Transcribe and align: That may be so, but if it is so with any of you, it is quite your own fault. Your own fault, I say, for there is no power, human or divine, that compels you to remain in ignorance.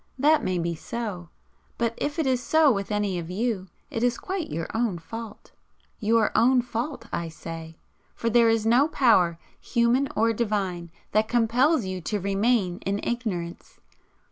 That 0.17 0.43
may 0.43 0.57
be 0.57 0.73
so, 0.73 1.29
but 1.77 1.93
if 1.95 2.17
it 2.17 2.25
is 2.25 2.41
so 2.41 2.71
with 2.71 2.91
any 2.91 3.19
of 3.19 3.29
you, 3.29 3.67
it 3.91 4.01
is 4.01 4.17
quite 4.17 4.49
your 4.49 4.65
own 4.73 4.97
fault. 4.97 5.51
Your 5.99 6.35
own 6.35 6.63
fault, 6.63 7.05
I 7.13 7.29
say, 7.29 7.77
for 8.15 8.27
there 8.27 8.49
is 8.49 8.65
no 8.65 8.87
power, 8.87 9.37
human 9.59 10.07
or 10.15 10.33
divine, 10.33 10.89
that 11.11 11.27
compels 11.27 11.85
you 11.85 12.01
to 12.01 12.19
remain 12.19 12.79
in 12.79 12.99
ignorance. 13.03 13.79